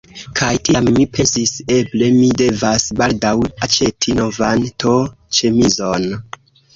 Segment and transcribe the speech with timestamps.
[0.37, 3.33] Kaj tiam mi pensis: eble mi devas baldaŭ
[3.67, 6.09] aĉeti novan t-ĉemizon.